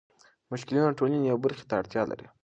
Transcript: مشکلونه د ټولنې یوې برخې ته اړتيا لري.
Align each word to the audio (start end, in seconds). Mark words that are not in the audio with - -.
مشکلونه 0.51 0.89
د 0.91 0.95
ټولنې 0.99 1.27
یوې 1.31 1.41
برخې 1.43 1.63
ته 1.69 1.73
اړتيا 1.79 2.03
لري. 2.11 2.27